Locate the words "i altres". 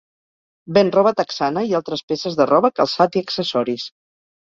1.73-2.05